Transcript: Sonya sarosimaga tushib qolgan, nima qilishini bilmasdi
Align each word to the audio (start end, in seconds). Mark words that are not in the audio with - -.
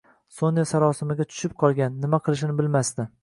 Sonya 0.35 0.63
sarosimaga 0.69 1.27
tushib 1.33 1.53
qolgan, 1.65 2.01
nima 2.07 2.21
qilishini 2.29 2.57
bilmasdi 2.63 3.07